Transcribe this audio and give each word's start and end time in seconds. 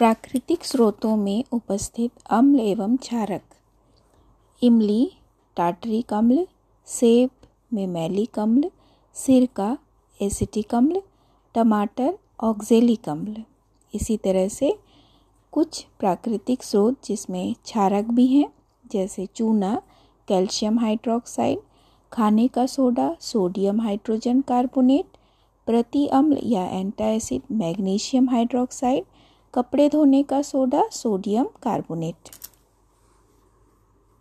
प्राकृतिक 0.00 0.64
स्रोतों 0.64 1.16
में 1.16 1.44
उपस्थित 1.52 2.10
अम्ल 2.30 2.60
एवं 2.60 2.96
क्षारक। 2.96 3.42
इमली, 4.62 5.12
टाटरिक 5.56 6.12
अम्ल, 6.12 6.46
सेब 6.86 7.30
में 7.74 7.86
मैलिक 7.86 8.38
अम्ल, 8.38 8.70
सिरका, 9.14 9.78
एसिटिक 10.22 10.74
अम्ल, 10.74 11.02
टमाटर, 11.54 12.18
ऑक्जेलिक 12.40 13.08
अम्ल। 13.08 13.44
इसी 13.94 14.16
तरह 14.16 14.48
से 14.48 14.78
कुछ 15.52 15.86
प्राकृतिक 15.98 16.62
स्रोत 16.62 16.96
जिसमें 17.04 17.54
क्षारक 17.54 18.04
भी 18.04 18.26
हैं, 18.26 18.52
जैसे 18.92 19.26
चूना, 19.26 19.82
कैल्शियम 20.28 20.78
हाइड्रोक्साइड, 20.78 21.58
खाने 22.12 22.48
का 22.48 22.66
सोडा, 22.66 23.16
सोडियम 23.20 23.80
हाइड्रोजन 23.80 24.40
कार्बोनेट, 24.40 25.06
प्रति 25.66 26.06
अम्ल 26.06 26.38
या 26.42 26.64
एंटासिड 26.64 27.42
मैग्नीशियम 27.52 28.30
हाइड्रोक्साइड 28.30 29.04
कपड़े 29.54 29.88
धोने 29.88 30.22
का 30.22 30.40
सोडा 30.42 30.82
सोडियम 30.92 31.44
कार्बोनेट। 31.62 32.30